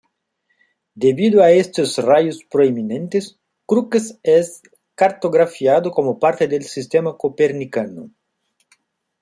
[0.95, 4.63] Debido a estos rayos prominentes, Crookes es
[4.95, 8.09] cartografiado como parte del Sistema Copernicano.